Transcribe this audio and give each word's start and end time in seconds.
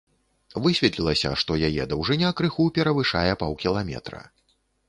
Высветлілася, 0.67 1.33
што 1.43 1.59
яе 1.69 1.83
даўжыня 1.93 2.33
крыху 2.41 2.67
перавышае 2.81 3.25
паўкіламетра. 3.45 4.27